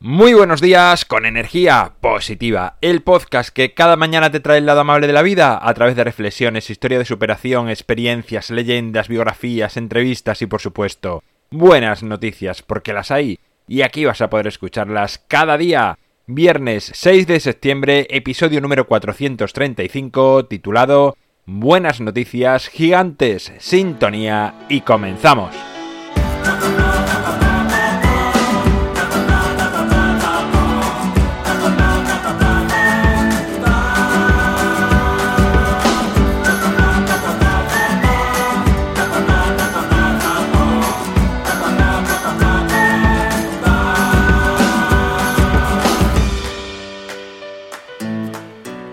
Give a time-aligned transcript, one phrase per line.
[0.00, 4.82] Muy buenos días con energía positiva, el podcast que cada mañana te trae el lado
[4.82, 10.40] amable de la vida a través de reflexiones, historia de superación, experiencias, leyendas, biografías, entrevistas
[10.40, 15.58] y por supuesto buenas noticias porque las hay y aquí vas a poder escucharlas cada
[15.58, 15.98] día.
[16.28, 25.67] Viernes 6 de septiembre, episodio número 435 titulado Buenas noticias gigantes, sintonía y comenzamos.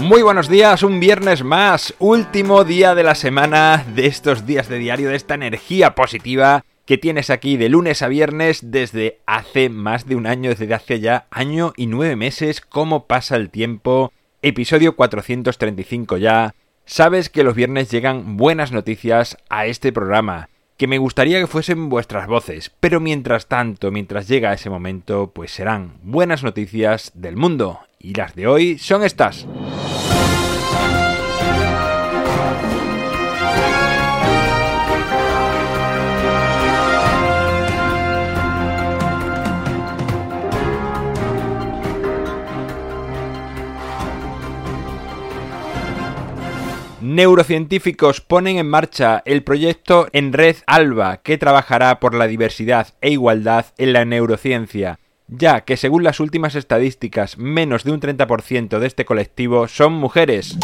[0.00, 4.78] Muy buenos días, un viernes más, último día de la semana de estos días de
[4.78, 10.06] diario, de esta energía positiva que tienes aquí de lunes a viernes desde hace más
[10.06, 14.94] de un año, desde hace ya año y nueve meses, cómo pasa el tiempo, episodio
[14.94, 16.54] 435 ya,
[16.86, 21.88] sabes que los viernes llegan buenas noticias a este programa, que me gustaría que fuesen
[21.88, 27.80] vuestras voces, pero mientras tanto, mientras llega ese momento, pues serán buenas noticias del mundo,
[27.98, 29.46] y las de hoy son estas.
[47.18, 53.10] Neurocientíficos ponen en marcha el proyecto En Red Alba, que trabajará por la diversidad e
[53.10, 58.86] igualdad en la neurociencia, ya que según las últimas estadísticas, menos de un 30% de
[58.86, 60.58] este colectivo son mujeres.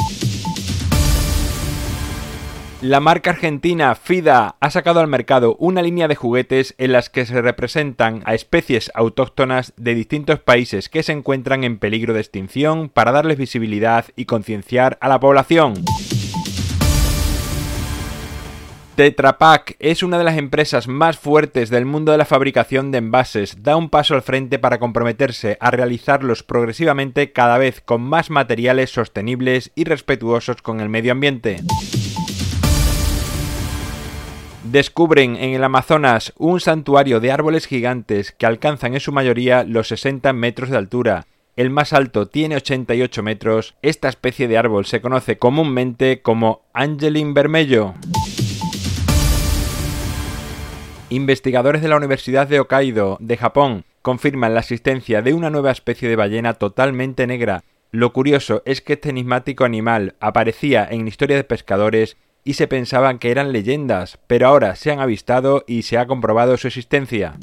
[2.84, 7.24] La marca argentina FIDA ha sacado al mercado una línea de juguetes en las que
[7.24, 12.90] se representan a especies autóctonas de distintos países que se encuentran en peligro de extinción
[12.90, 15.82] para darles visibilidad y concienciar a la población.
[18.96, 22.98] Tetra Pak es una de las empresas más fuertes del mundo de la fabricación de
[22.98, 23.64] envases.
[23.64, 28.90] Da un paso al frente para comprometerse a realizarlos progresivamente cada vez con más materiales
[28.90, 31.60] sostenibles y respetuosos con el medio ambiente.
[34.62, 39.88] Descubren en el Amazonas un santuario de árboles gigantes que alcanzan en su mayoría los
[39.88, 41.26] 60 metros de altura.
[41.56, 43.74] El más alto tiene 88 metros.
[43.82, 47.94] Esta especie de árbol se conoce comúnmente como Angelin Vermello.
[51.14, 56.08] Investigadores de la Universidad de Hokkaido, de Japón, confirman la existencia de una nueva especie
[56.08, 57.62] de ballena totalmente negra.
[57.92, 63.20] Lo curioso es que este enigmático animal aparecía en historia de pescadores y se pensaban
[63.20, 67.34] que eran leyendas, pero ahora se han avistado y se ha comprobado su existencia.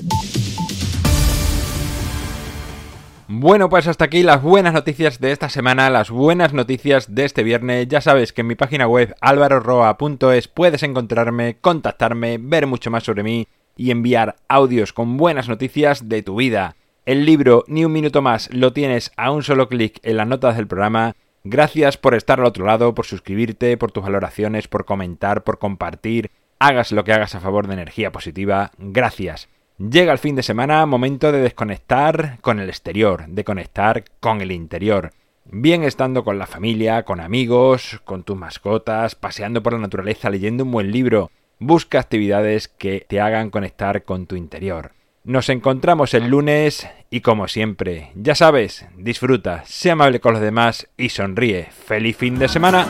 [3.30, 7.44] Bueno, pues hasta aquí las buenas noticias de esta semana, las buenas noticias de este
[7.44, 7.88] viernes.
[7.88, 13.24] Ya sabes que en mi página web alvaroroa.es puedes encontrarme, contactarme, ver mucho más sobre
[13.24, 16.76] mí y enviar audios con buenas noticias de tu vida.
[17.06, 20.56] El libro Ni un minuto más lo tienes a un solo clic en las notas
[20.56, 21.16] del programa.
[21.44, 26.30] Gracias por estar al otro lado, por suscribirte, por tus valoraciones, por comentar, por compartir.
[26.60, 28.72] Hagas lo que hagas a favor de energía positiva.
[28.78, 29.50] Gracias.
[29.80, 34.52] Llega el fin de semana, momento de desconectar con el exterior, de conectar con el
[34.52, 35.12] interior.
[35.46, 40.64] Bien estando con la familia, con amigos, con tus mascotas, paseando por la naturaleza, leyendo
[40.64, 41.32] un buen libro.
[41.64, 44.94] Busca actividades que te hagan conectar con tu interior.
[45.24, 50.88] Nos encontramos el lunes y como siempre, ya sabes, disfruta, sea amable con los demás
[50.98, 51.66] y sonríe.
[51.66, 52.88] ¡Feliz fin de semana!